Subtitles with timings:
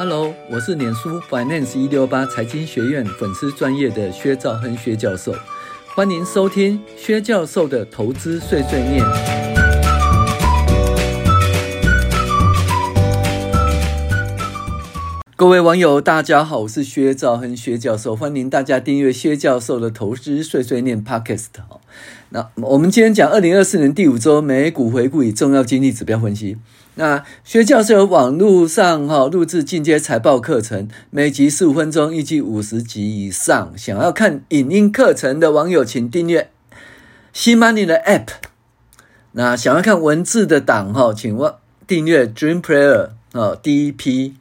[0.00, 5.34] Hello，我是脸书 Finance 一六八财经学院粉丝专业的薛兆亨薛教授，
[5.96, 9.47] 欢迎收听薛教授的投资碎碎念。
[15.38, 21.44] 各位网友，大家好，我是薛兆恒薛教授，欢迎大家订阅薛教授的投资碎碎念 Podcast。
[22.30, 26.56] 那我们今天讲二零二四年第五周美股回顾与重要经济指标分析。
[26.96, 33.72] 那薛教授有网络上哈录制进阶财报课程，每集十五分钟，预计五十集以上。
[33.78, 36.50] 想要看影音课程的网友，请订阅
[37.32, 38.26] CMoney 的 App。
[39.30, 41.54] 那想要看文字的档哈，请问
[41.86, 44.34] 订阅 Dream Player 啊，第一批。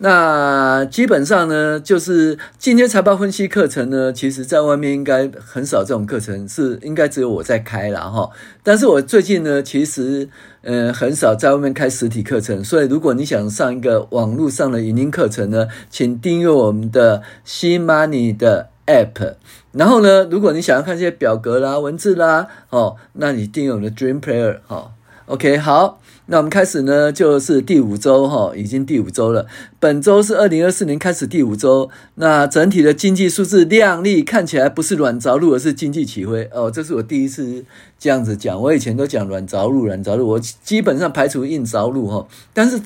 [0.00, 8.30] 那基本上呢，就是进阶财报分析课程呢，其实在外面应该很少这种课程，是应该只有我在开了哈。
[8.62, 10.28] 但是我最近呢，其实
[10.62, 19.34] 呃很少在外面开实体课程，所以如果你想上一个网络上的影音课程呢，请订阅我们的 CMoney 的 App。
[19.72, 24.92] 然后呢，如果你想要看这些表格啦、文字啦，哦，那你订阅我们的 Dream Player 哈。
[25.26, 26.00] OK，好。
[26.30, 29.46] 那我们开始呢，就是第五周哈，已经第五周了。
[29.80, 31.88] 本周是二零二四年开始第五周。
[32.16, 36.70] 那整体的经济数字亮丽，看起来不是软着陆，而是经济起飞哦。
[36.70, 37.64] 这是我第一次
[37.98, 42.26] 这样子讲，我以前都讲软着陆，软着陆，我基本上排除硬着陆哈。
[42.52, 42.78] 但是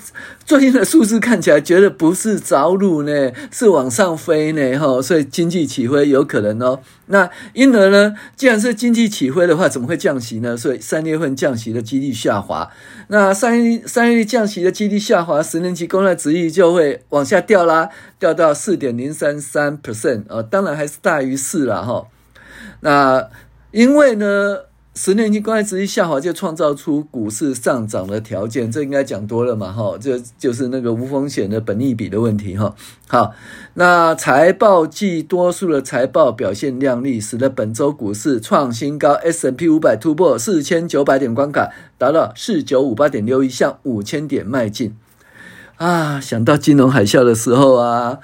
[0.44, 6.78] 最近的数字看起来觉得不是着陆呢，是往上飞呢哈，所以经济起飞有可能哦。
[7.06, 10.56] 那因而呢，既然是经济起飞的话，怎么会降息呢？
[10.56, 12.70] 所以三月份降息的几率下滑。
[13.12, 22.06] 那三月三月降息的几率下滑，十年期公债殖利率就会往下掉啦，掉到四点零三三 percent 啊，当然还是大于四了哈。
[22.80, 23.28] 那
[23.70, 24.60] 因为呢，
[24.94, 32.74] 十年期公债殖利率下滑，就创造出股市上涨的条件，这应该讲多了嘛哈，这就是那个无风险的本利比的问题哈。
[33.08, 33.32] 好，
[33.74, 44.94] 那财报季多数的财报表现亮丽，使得本周股市创新高，S n P 五百突破四千九百点关卡，达到四九五八点六一，向五千点迈进。
[45.76, 48.18] 啊，想到金融海啸的时候啊。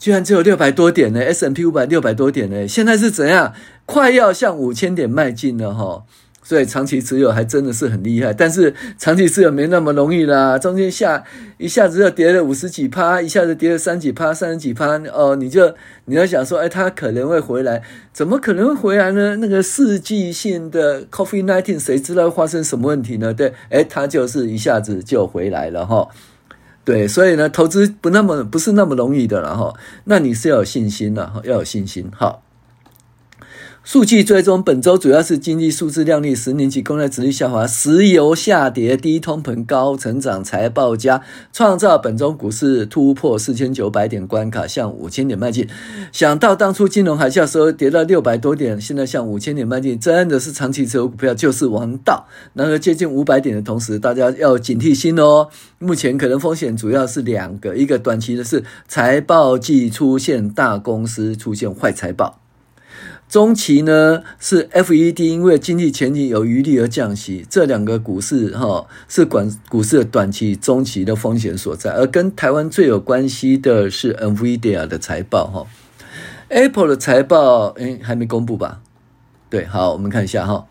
[0.00, 3.52] 居然只有六百多点呢，S&P 五百六百多点呢，现在是怎样？
[3.84, 6.02] 快要向五千点迈进了哈，
[6.42, 8.32] 所以长期持有还真的是很厉害。
[8.32, 11.22] 但是长期持有没那么容易啦，中间下
[11.58, 15.74] 一下子又跌了五十几趴，一下子跌了三几趴、三十几趴哦，你就
[16.06, 19.36] 你要想说，哎，它可能会回来，怎么可能会回来呢？
[19.36, 23.34] 那个世纪性的 COVID-19，谁知道发生什么问题呢？
[23.34, 26.08] 对，哎，它就是一下子就回来了哈。
[26.90, 29.72] 对，所以呢，投资不那么不是那么容易的了哈。
[30.06, 32.42] 那你是要有信心的哈，要有信心好。
[33.92, 41.20] 数据追踪本周主要是经济数字亮丽，十年期公债殖率下滑，石油下跌，低通膨高成长，财报佳，
[41.52, 45.66] 创造本周股市突破四千九百点关卡，向五千点迈进。
[46.12, 52.28] 想到当初金融海啸时候跌到六百多点，现在向五千点迈进，真的是长期持有股票就是王道。
[52.54, 55.48] 然而接近五百点的同时，大家要警惕心哦。
[55.80, 62.39] 目前可能风险主要是两个，一个短期的是财报季出现大公司出现坏财报。
[63.30, 71.92] 中期呢是 FED 因为经济前景有余力而降息，这两个股市哈是管股市的短期、中期的风险所在。
[71.92, 75.66] 而跟台湾最有关系的是 NVIDIA 的财报哈
[76.48, 78.80] ，Apple 的财报诶还没公布吧？
[79.48, 80.66] 对，好，我们看一下哈。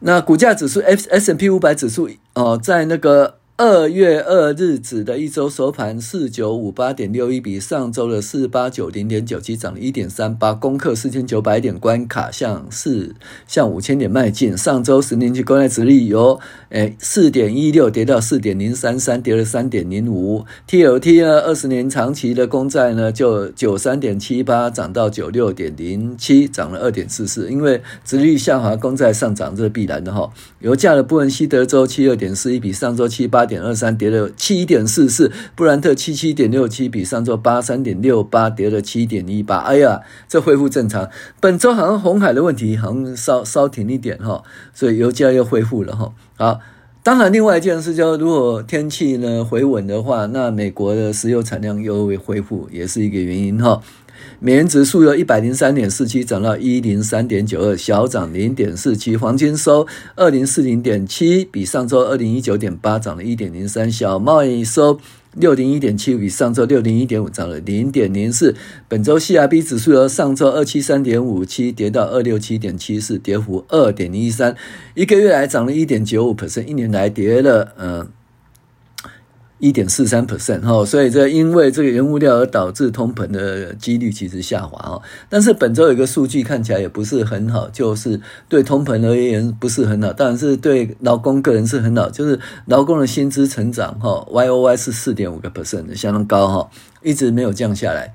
[0.00, 3.39] 那股价指数 S S&P 五百指数哦，在那个。
[3.62, 13.14] 二月二日指的一周收盘四九五八点六一，比上周的四八九零点九七涨了一点三八，攻克四千九百点关卡，向四
[13.46, 14.56] 向五千点迈进。
[14.56, 16.40] 上周十年期公债殖利率由
[16.70, 20.46] 诶四点一六跌到四点零三三，跌了三点零五。
[20.66, 27.50] TLT 呢，二十年长期的公债呢，就九三点七八涨到九六点零七，涨了二点四四。
[27.50, 30.32] 因为殖利率下滑，公债上涨这是必然的哈。
[30.60, 33.49] 油价的布伦西德州七二点四一，比上周七八。
[33.50, 39.56] 点二三跌了七点四四，布兰特七七点六七，比上周八三点六八跌了七点一八。
[39.56, 41.10] 哎呀，这恢复正常。
[41.40, 46.12] 本周好像红海的问题好像稍稍停一点哈，所以油价又恢复了哈。
[46.36, 46.60] 好，
[47.02, 53.82] 当然另外一件事就是如果天气呢回稳的话，那美国的石油产量又会恢复，也是一个原因哈。
[54.38, 59.16] 美元指数由一百零三点四七涨到一零三点九二，小涨零点四七。
[59.16, 59.86] 黄金收
[60.16, 63.90] 二零四零点七，比上周二零一九点八涨了一点零三。
[63.90, 64.98] 小贸易收
[65.34, 68.54] 六零一点七，比上周六零一点五涨了零点零四。
[68.88, 74.56] 本周 CRB 指数由上周二七三点五七跌到二六七点七四，跌幅二点一三。
[74.94, 78.08] 一个月来涨了一点九五 percent，一年来跌了嗯
[79.60, 85.00] 一点四三 percent 哈，所以这因为这个原物料而导致通膨的几率其实下滑哦。
[85.28, 88.18] 但是本周有一个数据看起来也不是很好，就是
[88.48, 96.70] 对通膨而言不是很好，但是对劳工个人是很好，就是劳工的薪资成长哈，Y O Y 是四点五个 percent，相当高哈，
[97.02, 98.14] 一直没有降下来。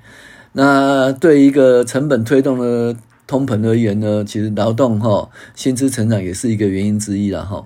[0.52, 2.96] 那对一个成本推动的
[3.28, 7.64] 通膨而言呢，其实劳动哈薪资成长也是一个原因之一了哈。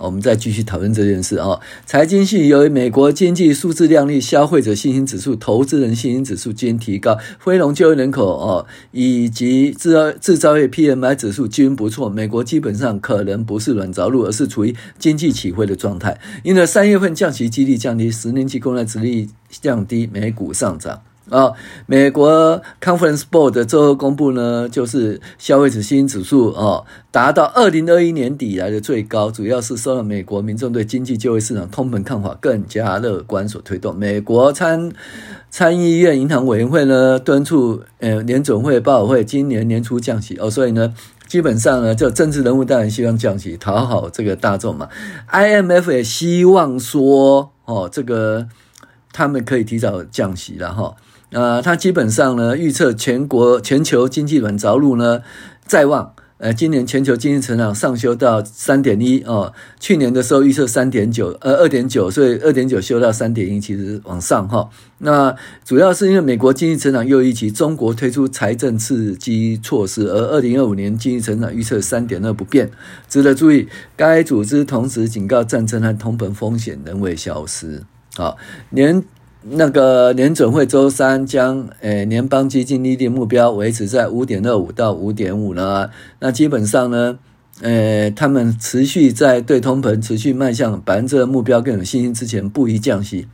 [0.00, 1.60] 我们再继续讨论这件事啊。
[1.84, 12.08] 财经系由于美国经济数字亮丽，消费者信心指数、投资人信心指数均提高，非农就业人口哦，以及制造制造业 PMI 指数均不错。
[12.08, 16.18] 美国基本上可能不是软着陆，而是处于经济起飞的状态。
[16.42, 21.02] 因此，三月份降息几率降低，十年期公债殖利率降低，美股上涨。
[21.30, 21.54] 啊、哦，
[21.86, 33.96] 美国 Conference Board 最后公布呢，就是消费者信心指数哦，达到二零二一年底来的最高，主要是受到美国民众对经济就业市场通膨看法更加乐观所推动。
[33.96, 34.92] 美国参
[35.50, 40.92] 参议院银行委员会呢，敦促呃联总会、鲍尔会今年年初降息哦，所以呢，
[41.28, 44.88] 基本上呢，就政治人物当然希望降息，讨好这个大众嘛。
[45.30, 48.48] IMF 也希望说哦，这个
[49.12, 50.96] 他们可以提早降息了哈。
[51.30, 55.22] 呃，它基本上呢，预测全国全球经济软着陆呢
[55.66, 56.14] 在望。
[56.42, 65.36] 呃，今年全球经济成长上修到三点一哦，去年的时候预测三点九，呃，二点九，所以二点九修到三点一，其实往上哈、那
[65.66, 72.70] 主要是因为美国经济成长又预期，中国推出财政刺激措施，而二零二五年经济成长预测三点二不变。
[73.06, 77.82] 值得注意，该组织同时警告，战争和通膨风险仍未消失。
[78.16, 78.38] 好，
[78.70, 79.04] 年。
[79.42, 85.88] 那个联准会周三将诶联邦基金利率目标维持在五点二五到五点五呢，
[86.18, 87.18] 那基本上呢，
[87.62, 93.28] 诶他们持续在对通膨持续迈向百分之二目标更有信心之前不宜降息。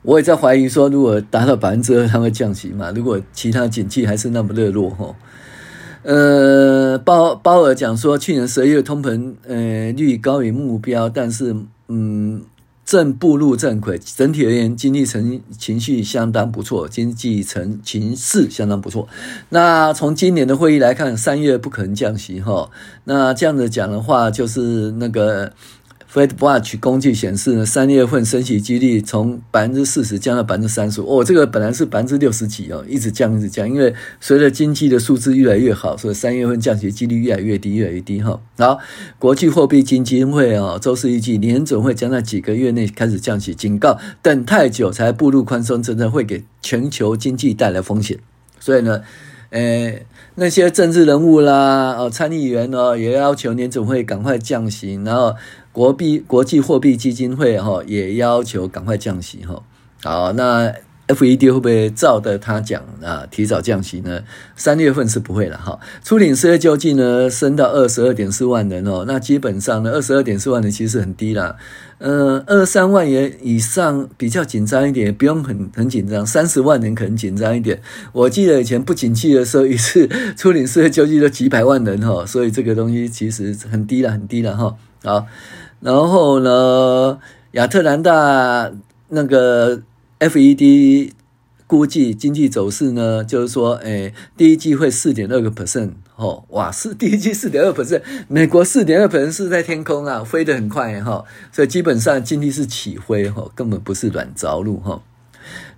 [0.00, 2.90] 我也在怀疑说，如果达到百分之二，他会降息嘛？
[2.92, 5.14] 如果其他景气还是那么热络哈？
[6.02, 11.54] 呃，鲍鲍尔讲说，去年十一月通膨呃率高于目标，但是
[11.88, 12.42] 嗯。
[12.86, 19.06] 正步入正轨，整体而言，经济成情绪相当不错，经济成情势相当不错。
[19.50, 22.70] 那从今年的会议来看，三月不可能降息哈。
[23.04, 25.52] 那这样子讲的话，就是那个。
[26.16, 31.02] FedWatch 工具显示呢，三月份升息几率从百分之四十降到百分之三十。
[31.02, 38.40] 哦，这个本来是百分之六十几哦，一直降一直降，因为随着经济的数字越来越好，所以三月份降息几率越来越低，越来越低哈。
[38.56, 38.78] 好，
[39.18, 48.18] 国际货币基金会啊，周四预计年总会将在几个月内开始降息，警告等太久才步入宽松政策会给全球经济带来风险。
[48.58, 49.02] 所以呢，
[49.50, 55.34] 诶，那些政治人物啦，哦，参议员哦，也要求年总会赶快降息，然后。
[55.76, 59.62] 国币国际货币基金会哈也要求赶快降息哈，
[60.02, 60.72] 好，那
[61.08, 64.22] FED 会不会照着他讲啊提早降息呢？
[64.56, 65.78] 三月份是不会了哈。
[66.02, 71.56] 初领失业救济呢升到二十二点四万人哦，那基本上呢二十二点四万人其实很低啦，
[71.98, 77.80] 嗯，二三万元以上比较紧张一点，不用很很紧张，三十万人可能紧张一点。
[78.12, 80.06] 我记得以前不景气的时候，一次
[80.36, 85.26] 出领失业救济都几百万人哈，所以这个东西其实很低了，很低了哈，好。
[85.80, 87.18] 然后呢，
[87.52, 88.70] 亚特兰大
[89.08, 89.82] 那个
[90.20, 91.12] FED
[91.66, 105.02] 估计经济走势呢，就是说，诶，第一季会四点二个 percent，哦，哇，是第一季四点二 percent，美国四点二 percent 是在天空啊，飞得很快哈，所以基本上经济是起飞哈，根本不是软着陆哈，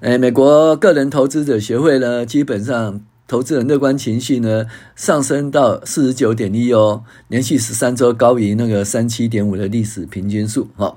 [0.00, 3.00] 诶，美国个人投资者协会呢，基本上。
[3.30, 4.64] 投资人乐观情绪呢，
[4.96, 10.96] 上升到四十九点一哦，连续十三周高于那个三七点五的历史平均数哈。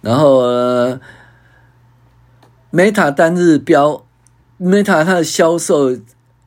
[0.00, 0.98] 然后、呃、
[2.72, 4.06] Meta 单日标
[4.58, 5.94] ，Meta 它的销售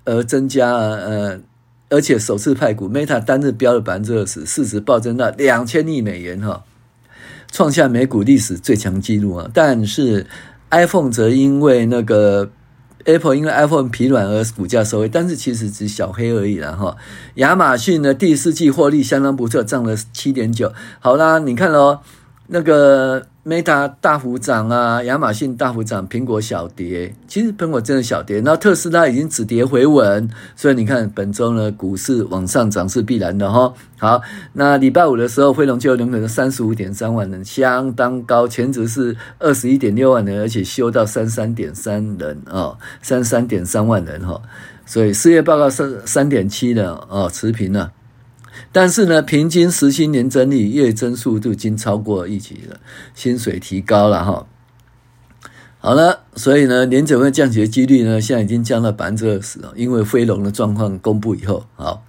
[0.05, 1.39] 额增加呃，
[1.89, 6.63] 而且首次派股，Meta 单日飙了百分之二十，市值暴增到两千亿美元哈，
[7.51, 9.49] 创下美股历史最强纪录啊。
[9.53, 10.27] 但是
[10.71, 12.51] iPhone 则因为那个。
[13.05, 16.97] Apple 因为 iPhone 疲软而股价收回，但是其实只小黑而已啦哈。
[17.35, 20.73] 亚马逊呢，第四季获利相当不错，涨了七点九。
[20.99, 21.99] 好啦，你看哦，
[22.47, 23.25] 那个。
[23.47, 27.13] Meta 大幅涨啊，亚马逊大幅涨，苹果小跌。
[27.27, 33.71] 其实苹果真的小跌，然后特斯拉已经止跌回稳，所以你看本周呢，股市往上涨是必然的哈。
[33.99, 34.19] 好，
[34.53, 44.41] 那礼拜五的时候，非农就业人口三十五点三万人，相当高，前值是二十一点六万人，而且修到三三点三人啊，三三点三万人哈。
[44.87, 47.91] 所以失业报告是三点七的哦，持平了。
[48.75, 52.77] 但是呢，平均时薪年增率月增速度已经超过预期了，
[53.13, 54.45] 薪水提高了哈。
[55.79, 62.03] 好了，所以呢，年整会降息的几率呢，现在已经降到百分之二十了，因为非农的状况公布以后，好。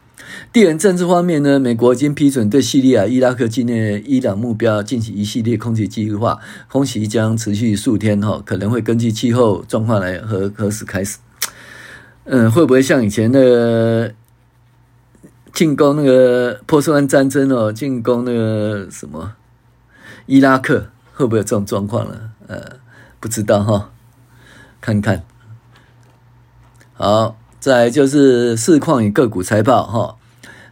[0.53, 11.19] 地缘政治方面呢，美国已经批准对叙利亚、伊拉克境内伊朗目标进行一系列空袭计划，空袭将持续数天哈，可能会根据气候状况来何何时开始。
[12.25, 14.13] 嗯，会不会像以前的
[15.57, 19.33] 进攻那个波斯湾战争哦，进攻那个什么
[20.27, 22.31] 伊拉克，会不会有这种状况呢？
[22.47, 22.61] 呃，
[23.19, 23.91] 不知道哈，
[24.81, 25.25] 看看。
[26.93, 27.39] 好。
[27.59, 30.17] 再就是市况与个股财报哈，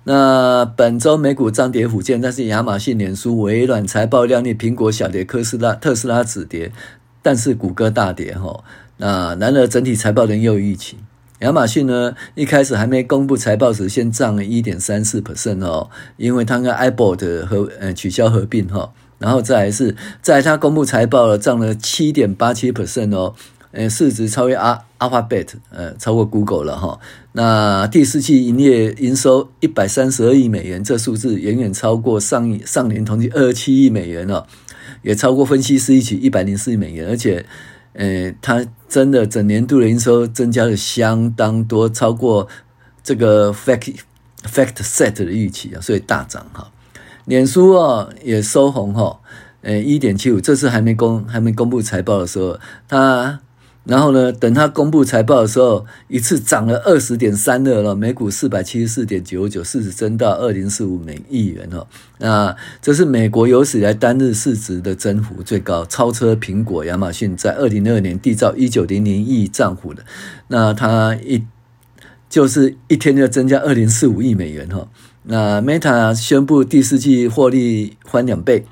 [0.04, 6.70] 那本周美股涨跌互见，但是亚马逊、脸书、微软财报亮丽，苹果小跌，特斯拉特斯拉止跌，
[7.20, 8.62] 但是谷歌大跌哈。
[8.98, 10.98] 那然而整体财报仍有预期。
[11.40, 23.34] 亚马逊呢，一开始还没公布财报时，先涨了一点三四 percent 哦，因为它跟 iBot 合呃取消合并哈，然后再来是在它公布财报了，涨了七点八七 percent 哦。
[23.76, 27.00] 呃，市值超越阿 Alphabet，呃，超过 Google 了哈。
[27.32, 34.46] 那第四季营业营收一百三十二亿美元，这数字远远超过上上年同期二十七亿美元了，
[35.02, 37.08] 也超过分析师预期一百零四亿美元。
[37.08, 37.44] 而且，
[37.94, 38.64] 呃，它
[38.94, 42.46] 真的整年度的营收增加了相当多，超过
[43.02, 43.96] 这个 Fact
[44.44, 46.70] FactSet 的预期啊，所以大涨哈。
[47.24, 49.18] 脸书哦也收红哈，
[49.62, 53.40] 呃，一点七五，这次还没公还没公布财报的时候，它。
[53.84, 61.86] 然后呢，等他公布财报的时候，一次涨了二十点三二了，每股四百七十四点九九，市值增到二零四五美亿元哦。
[62.18, 70.02] 那这是美国有史以来单日市值的增幅最高，超车苹果、亚马逊，在二零二二年缔造一九零零亿账户的。
[70.48, 71.44] 那它一
[72.30, 74.88] 就是一天就增加二零四五亿美元哈。
[75.24, 78.64] 那 Meta 宣布第四季获利翻两倍。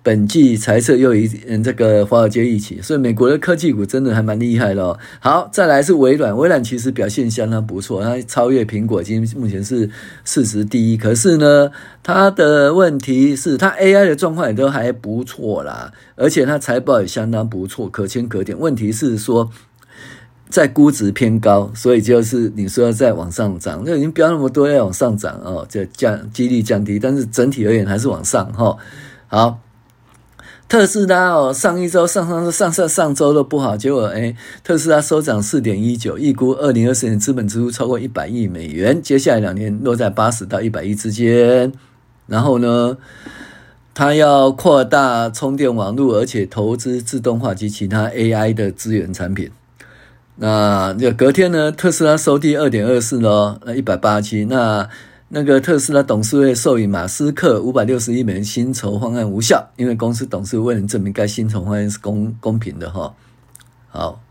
[0.00, 4.98] 本季财测又一嗯，这个华尔街一起，所以美国的科技股真的还蛮厉害的哦。
[5.20, 9.90] 好，再来是微软，微软其实表现相当不错，它超越苹果，今目前是
[10.24, 10.96] 市值第一。
[10.96, 11.70] 可是呢，
[12.02, 18.58] 它的问题是它 AI 的状况也都还不错啦，而且它财报也相当不错，可圈可点。
[18.58, 19.50] 问题是说
[20.48, 28.74] 在估值偏高，所以就是你说要再往上涨，那已经飙那么多要往上涨哦，就降几率降低，但是整体而言还是往上哈。
[29.26, 29.58] 好。
[30.68, 41.72] 特斯拉哦，上一周、上上周、上上上周都不好，结果哎，特斯拉收涨四点一九，预估二零二四年资本支出超过一百亿美元，接下来两年落在八十到一百亿之间。
[42.26, 42.98] 然后呢，
[43.94, 49.50] 它要扩大充电网络，而且投资自动化及其他 AI 的资源产品。
[50.36, 54.90] 那就隔天呢，特斯拉收低二点二四咯，那一百八七那。
[55.30, 63.14] 那个特斯拉董事会授予马斯克五百六十亿美元薪酬方案无效，因为公司董事会未能证明该薪酬方案是公公平的哈。
[63.90, 64.22] 好，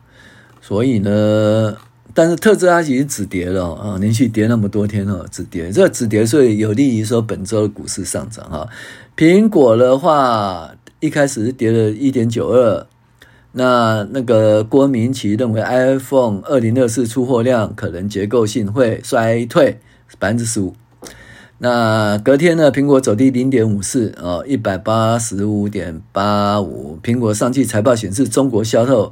[0.59, 1.77] 所以呢，
[2.15, 8.67] 但是特斯拉已经止跌了啊，连续跌那么多天了，止跌，这个止跌所以有利于说本周的股市上涨哈。
[9.15, 12.87] 苹果的话，一开始是跌了一点九二，
[13.51, 19.79] 那那个郭明錤认为 iPhone 二零二四出货量可能结构性会衰退
[20.17, 20.73] 百分之十五。
[21.59, 26.99] 那隔天呢，苹果走低零点五四哦，一百八十五点八五。
[27.01, 29.11] 苹果上季财报显示，中国销售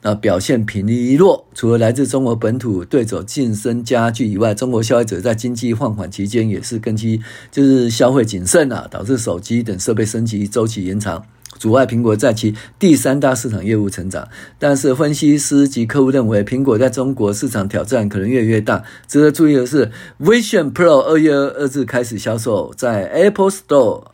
[0.00, 0.80] 啊表现疲
[1.14, 7.20] 弱，除了来自中国本土对手晋升加剧以外，中国消费者在经济放缓期间也是根基
[7.50, 11.22] 就是消费谨慎啊，导致手机等设备升级周期延长。
[11.58, 18.84] 阻碍苹果在其第三大市场业务成长，但是分析师及客户认为，苹果在中国市场挑战可能越来越大。
[19.06, 24.04] 值得注意的是，Vision Pro 二月二日开始销售在 Apple Store，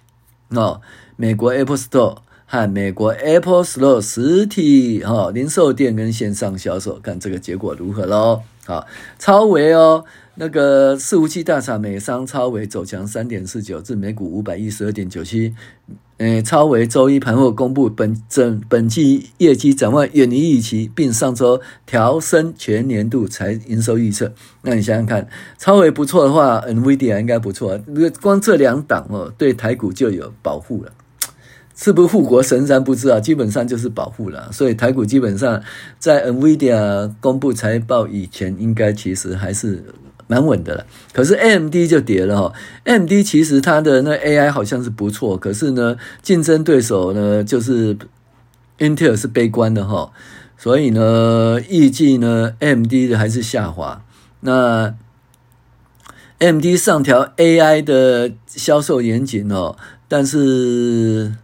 [0.49, 0.81] 哦，
[1.17, 8.43] 美国 Apple Store 和美国 Apple Store 实体哈零售店跟线上销售，看这个结果如何喽？
[8.67, 8.87] 好，
[9.19, 10.05] 超微哦。
[10.37, 15.55] 那个伺服器大厂美商超微走强三点四九，至每股五百一十二点九七。
[16.19, 24.33] 诶，超微周一盘后公布本整本季业绩展望远离预期，并上周调升全年度财营收预测。
[24.63, 25.29] 那你想想看，
[25.59, 27.81] 超微不错的话，NVIDIA 应该不错。
[27.87, 30.93] 如果光这两档哦，对台股就有保护了，
[31.75, 34.53] 是不是护国神山不知道，基本上就是保护了。
[34.53, 35.61] 所以台股基本上
[35.99, 39.83] 在 NVIDIA 公布财报以前，应该其实还是。
[40.27, 42.53] 蛮稳的了，可是 AMD 就跌了哈。
[42.85, 47.97] AMD 其实它的那 AI 好像是不错，可是呢，竞争对手呢就是
[48.79, 50.13] Intel 是悲观的哈，
[50.57, 54.03] 所以呢，预计呢 AMD 的还是下滑。
[54.41, 54.95] 那
[56.39, 59.77] AMD 上调 AI 的销售严谨哦，
[60.09, 61.35] 但是。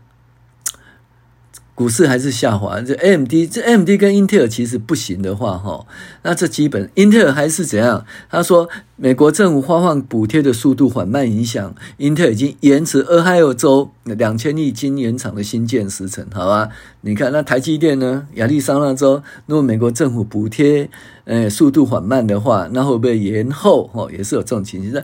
[1.80, 5.86] 股市还是下滑，这 AMD 这 AMD 跟英特尔其实不行的话，哈，
[6.22, 8.04] 那这基本英特尔还是怎样？
[8.28, 16.68] 他说，美国政府发放补贴的速度缓慢，影响英特尔已经延迟俄亥俄州两千亿晶圆厂的新建时程，好吧？
[17.00, 18.26] 你看那台积电呢？
[18.34, 20.90] 亚利桑那州，如果美国政府补贴，
[21.24, 23.84] 呃，速度缓慢的话，那会不会延后？
[23.86, 25.02] 哈，也是有这种情形。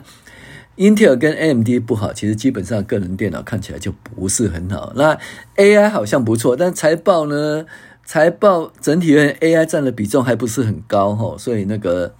[0.77, 4.93] 英特尔跟 AMD 不好，其实基本上个人电脑看起来就不是很好。
[4.95, 5.17] 那
[5.57, 7.65] AI 好像不错，但财报呢？
[8.05, 12.13] 财报整体而言 AI 占的比重还不是很高哈，所以那个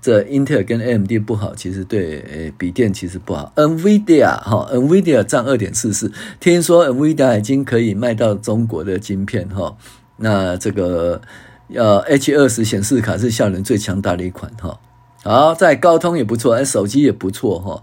[0.00, 3.52] 这英特尔跟 AMD 不好，其实对诶笔电其实不好。
[3.56, 9.76] NVIDIA 哈，NVIDIA 占二点四四，听说 NVIDIA 已经可以卖到中国的晶片哈。
[10.18, 11.20] 那这个
[11.74, 14.78] 呃 H 二十显示卡是效能最强大的一款哈。
[15.24, 17.82] 好，在高通也不错，哎，手机也不错哈。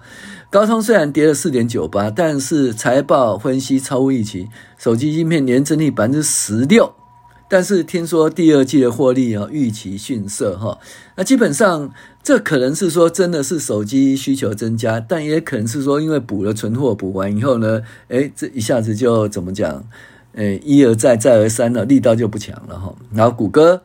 [0.49, 6.93] 高通虽然跌了四点九八，但是财报分析超乎预期，手机芯片年增率百分之十六。
[7.47, 10.77] 但是听说第二季的获利啊，预期逊色哈。
[11.15, 11.91] 那基本上
[12.21, 19.85] 这可能是说真的是手机需求增加，但也可能是说因为补了存货补完以后呢，哎，这一下子就怎么讲？
[20.35, 22.93] 哎，一而再再而三了，力道就不强了哈。
[23.13, 23.83] 然后谷歌。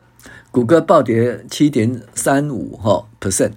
[0.55, 3.51] 谷歌暴跌七点三五哈 percent，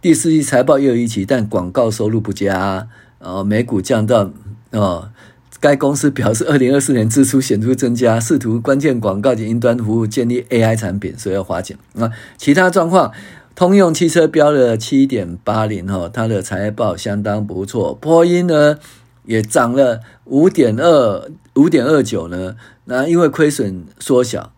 [0.00, 2.86] 第四季财报又有预期，但广告收入不佳，
[3.18, 4.30] 呃，美股降到
[4.70, 5.10] 哦。
[5.58, 11.76] 该公司表示，二零二四年支出显著增加，试图关键广告及云端服务建立 AI 产品，所以要花钱。
[11.94, 13.10] 那其他状况，
[13.56, 17.92] 通用汽车飙了七点八零哈，它的财报相当不错。
[17.92, 18.78] 波音呢
[19.24, 24.52] 也涨了五点二五点二九呢，那因为亏损缩小。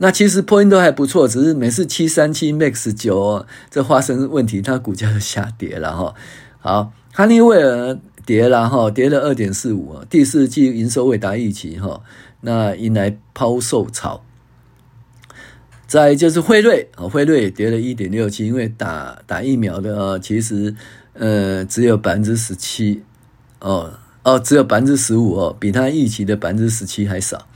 [0.00, 6.14] 那其实波音都还不错，只是每次七三七 MAX 九这发生问题，它股价就下跌了哈。
[6.60, 12.00] 好，汉尼威尔跌了哈，跌了二点四五，第四季营收未达预期哈，
[12.42, 14.22] 那迎来抛售潮。
[15.88, 20.76] 再就是辉瑞啊，辉瑞跌了一点六七，因为打打疫苗的啊，其实
[21.14, 23.02] 呃只有百分之十七
[23.58, 27.48] 哦哦，只有百分之十五哦，比它预期的百分之十七还少。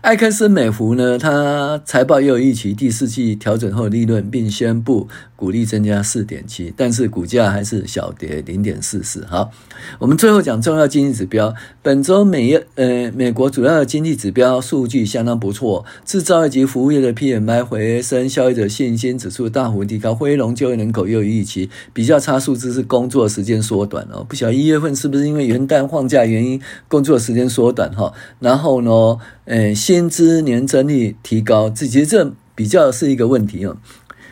[0.00, 9.24] 艾克斯美孚呢，它财报又有预期，第四季调整后利润，并宣布股利增加四点七，但是股价还是小跌零点四四。
[9.26, 9.52] 好，
[10.00, 11.54] 我们最后讲重要经济指标。
[11.80, 21.70] 本周美呃美国主要的经济指标数据相当不错，制造业及服务业的 PMI 回升，消费者信心指数大幅提高，非农就业人口又预期。
[21.92, 28.12] 比较差数字是工作时间缩短哦，不晓得一月份是不是因为元旦放假原因，工作时间缩短哈？
[28.40, 29.18] 然后呢？
[29.44, 33.78] 诶，薪资年增率提高，这其实这比较是一个问题哦。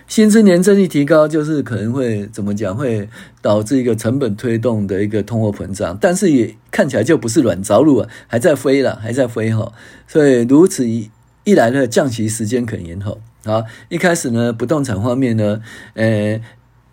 [0.08, 3.08] 薪资年增率提高，就是可能会怎么讲，会
[3.42, 9.72] 导致一个成本推动的一个通货膨胀，但是也看起来就不是软着陆啊，还在飞了，还在飞哈。
[10.06, 11.10] 所以如此一
[11.44, 13.20] 一来呢，降息时间可延后。
[13.44, 15.60] 好，一开始呢，不动产方面呢，
[15.94, 16.40] 呃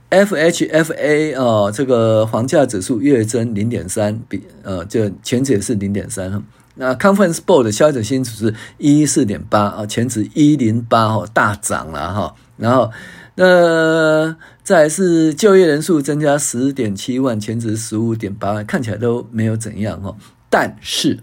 [0.10, 6.42] ，FHFA 哦，这个房价指数月增零点三，比呃，就前值也是零点三哈。
[6.76, 12.36] 那 Conference Board 的消费者新指数是一四点八啊，前值一零八哦，大涨了哈。
[12.58, 12.92] 然后
[13.36, 20.16] 那再是就业人数增加十点七万，前值十五点八万，看起来都没有怎样哈。
[20.50, 21.20] 但是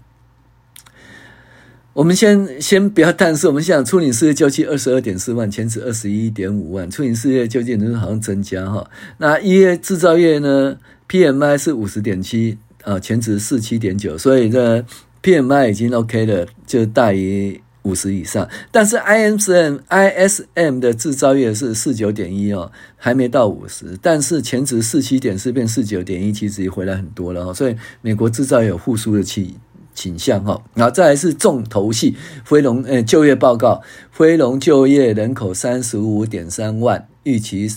[1.93, 8.91] 我们先先不要，但是我们想初领失业救济二十二点四万，前值二十一点五万，初领失业救济人数好像增加哈。
[9.19, 14.85] 那一月制造业呢，PMI 是五十点七啊，前值四七点九，所以这。
[15.23, 18.49] PMI 已经 OK 了，就大于五十以上。
[18.71, 23.99] 但是 ISM ISM 的制造业是四九点一哦，还没到五十。
[24.01, 27.55] 但是前值四七点四变四九点一，其实也回来很多了哦。
[27.55, 29.55] 所以美国制造业有复苏的倾
[29.95, 30.63] 倾向哈。
[30.75, 37.71] 然后再来是重头戏，非农呃就业报告，非农就业人口三十五点三万，预期。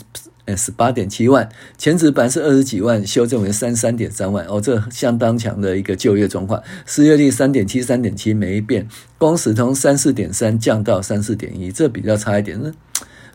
[0.46, 6.62] 呃，十八点七万，前值本是二十几万，修正为三三点三万，哦，这相当强的一个就业状况。
[6.86, 8.86] 失业率三点七，三点七没变，
[9.18, 12.62] 工时从三四点三降到三四点一，这比较差一点。
[12.62, 12.74] 是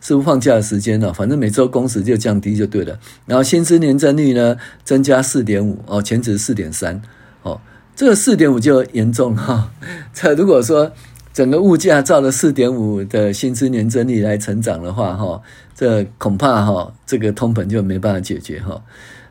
[0.01, 1.11] 是不放假的时间呢？
[1.11, 2.99] 反正每周工时就降低就对了。
[3.25, 7.01] 然后薪资年增率呢，增加四点五，哦，前值四点三，
[7.41, 7.59] 哦，
[7.95, 9.71] 这个四点五就严重哈。
[10.13, 10.91] 这如果说。
[11.39, 15.41] 整个物价照了四点五的薪资年增率来成长的话，哈，
[15.73, 18.83] 这恐怕哈，这个通膨就没办法解决哈。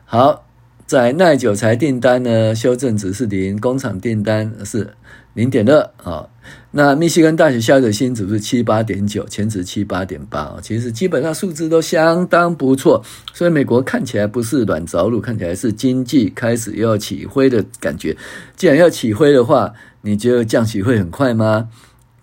[0.05, 0.43] 好，
[0.87, 4.95] 在耐久材订单呢，修正值是零，工厂订单是
[5.35, 6.27] 零点二啊。
[6.71, 13.03] 那密西根大学消费者信心指数是七八点九，前值七八点八，其实基本上数字都相当不错，
[13.35, 18.17] 所以美国看起来不是软着陆，看起来是经济开始要起飞的感觉。
[18.55, 21.69] 既然要起飞的话，你觉得降息会很快吗？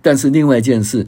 [0.07, 1.05] 但是另外一件事，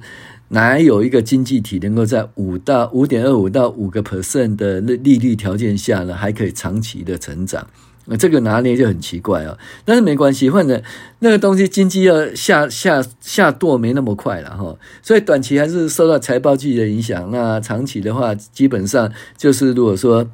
[0.48, 7.64] 哪有一个经济体能够在五到五点二五到五个 percent 的利率条件下呢，还可以长期的成长？
[8.06, 10.82] 那这个拿捏就很奇怪哦，但是没关系，反正
[11.20, 17.30] 那个东西经济要下下下堕没那么快了哈，所以短期还是受到财报季的影响。
[17.30, 20.28] 那长期的话，基本上就是如果说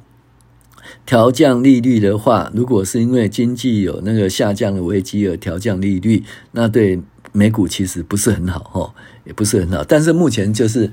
[1.05, 6.23] 调降利率的话，如果是因为经济有那个下降的危机而调降利率，
[6.53, 6.99] 那对
[7.35, 8.93] 美股其实不是很好哈，
[9.25, 9.83] 也不是很好。
[9.83, 10.91] 但是目前就是。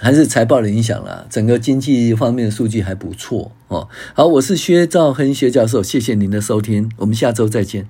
[0.00, 3.86] 还是财报的影响啦，整个经济方面的数据还不错哦。
[4.14, 7.86] 好，我是薛兆恒薛教授，谢谢您的收听，我们下周再见。